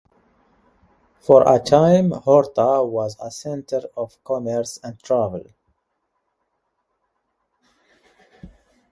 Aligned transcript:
For 1.19 1.43
a 1.47 1.59
time, 1.59 2.09
Horta 2.09 2.83
was 2.83 3.15
a 3.19 3.29
center 3.29 3.83
of 3.95 4.17
commerce 4.23 4.79
and 4.83 4.97
travel. 5.03 5.45